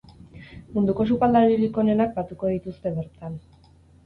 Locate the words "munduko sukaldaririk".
0.77-1.77